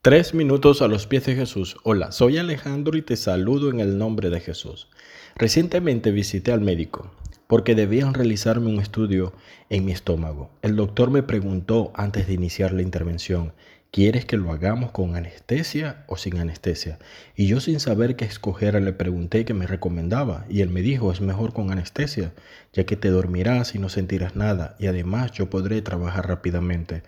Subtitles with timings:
[0.00, 1.76] Tres minutos a los pies de Jesús.
[1.82, 4.86] Hola, soy Alejandro y te saludo en el nombre de Jesús.
[5.34, 7.10] Recientemente visité al médico
[7.48, 9.32] porque debían realizarme un estudio
[9.70, 10.52] en mi estómago.
[10.62, 13.54] El doctor me preguntó antes de iniciar la intervención,
[13.90, 17.00] ¿quieres que lo hagamos con anestesia o sin anestesia?
[17.34, 21.10] Y yo sin saber qué escoger le pregunté qué me recomendaba y él me dijo,
[21.10, 22.32] es mejor con anestesia,
[22.72, 27.02] ya que te dormirás y no sentirás nada y además yo podré trabajar rápidamente.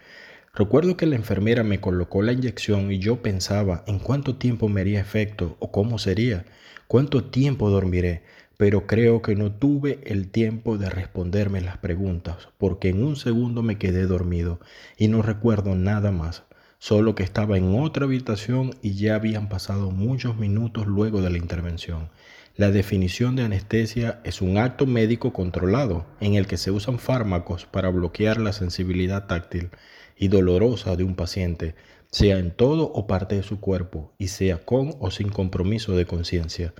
[0.52, 4.80] Recuerdo que la enfermera me colocó la inyección y yo pensaba en cuánto tiempo me
[4.80, 6.44] haría efecto o cómo sería,
[6.88, 8.24] cuánto tiempo dormiré,
[8.56, 13.62] pero creo que no tuve el tiempo de responderme las preguntas porque en un segundo
[13.62, 14.58] me quedé dormido
[14.98, 16.42] y no recuerdo nada más,
[16.80, 21.38] solo que estaba en otra habitación y ya habían pasado muchos minutos luego de la
[21.38, 22.10] intervención.
[22.56, 27.66] La definición de anestesia es un acto médico controlado en el que se usan fármacos
[27.66, 29.70] para bloquear la sensibilidad táctil
[30.20, 31.74] y dolorosa de un paciente,
[32.12, 36.06] sea en todo o parte de su cuerpo, y sea con o sin compromiso de
[36.06, 36.74] conciencia.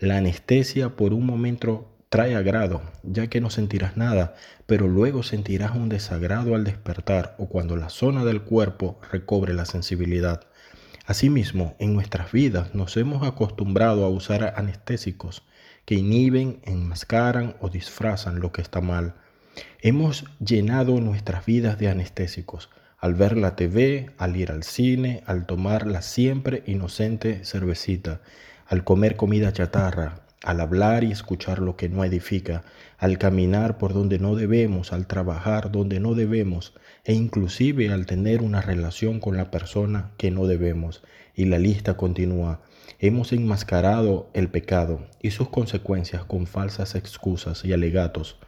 [0.00, 5.76] La anestesia por un momento trae agrado, ya que no sentirás nada, pero luego sentirás
[5.76, 10.46] un desagrado al despertar o cuando la zona del cuerpo recobre la sensibilidad.
[11.04, 15.42] Asimismo, en nuestras vidas nos hemos acostumbrado a usar anestésicos
[15.84, 19.14] que inhiben, enmascaran o disfrazan lo que está mal.
[19.80, 25.46] Hemos llenado nuestras vidas de anestésicos, al ver la TV, al ir al cine, al
[25.46, 28.20] tomar la siempre inocente cervecita,
[28.66, 32.64] al comer comida chatarra, al hablar y escuchar lo que no edifica,
[32.98, 38.42] al caminar por donde no debemos, al trabajar donde no debemos e inclusive al tener
[38.42, 41.02] una relación con la persona que no debemos.
[41.34, 42.60] Y la lista continúa.
[42.98, 48.38] Hemos enmascarado el pecado y sus consecuencias con falsas excusas y alegatos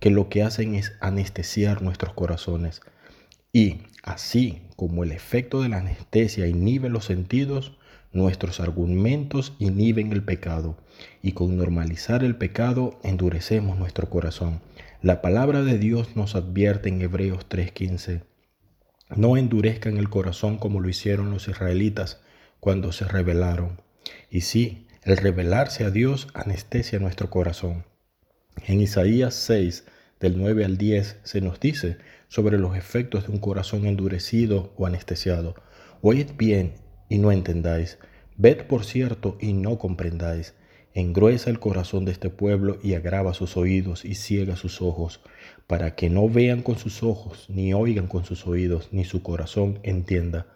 [0.00, 2.80] que lo que hacen es anestesiar nuestros corazones.
[3.52, 7.78] Y así como el efecto de la anestesia inhibe los sentidos,
[8.12, 10.76] nuestros argumentos inhiben el pecado.
[11.22, 14.60] Y con normalizar el pecado endurecemos nuestro corazón.
[15.02, 18.22] La palabra de Dios nos advierte en Hebreos 3:15.
[19.14, 22.20] No endurezcan el corazón como lo hicieron los israelitas
[22.60, 23.80] cuando se rebelaron.
[24.30, 27.84] Y sí, el rebelarse a Dios anestesia nuestro corazón.
[28.66, 29.84] En Isaías 6,
[30.20, 31.98] del 9 al 10, se nos dice
[32.28, 35.54] sobre los efectos de un corazón endurecido o anestesiado.
[36.02, 36.74] Oíd bien
[37.08, 37.98] y no entendáis.
[38.36, 40.54] Ved por cierto y no comprendáis.
[40.94, 45.20] Engruesa el corazón de este pueblo y agrava sus oídos y ciega sus ojos,
[45.66, 49.78] para que no vean con sus ojos, ni oigan con sus oídos, ni su corazón
[49.82, 50.46] entienda.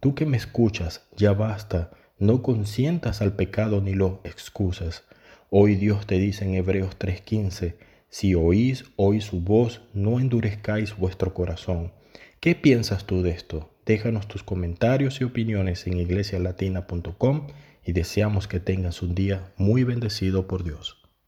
[0.00, 5.04] Tú que me escuchas, ya basta, no consientas al pecado ni lo excusas.
[5.50, 7.76] Hoy Dios te dice en Hebreos 3:15,
[8.10, 11.92] si oís hoy su voz, no endurezcáis vuestro corazón.
[12.38, 13.70] ¿Qué piensas tú de esto?
[13.86, 17.46] Déjanos tus comentarios y opiniones en iglesialatina.com
[17.82, 20.97] y deseamos que tengas un día muy bendecido por Dios.